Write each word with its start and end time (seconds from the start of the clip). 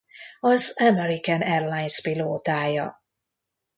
Az 0.39 0.73
American 0.77 1.41
Airlines 1.41 2.01
pilótája. 2.01 3.03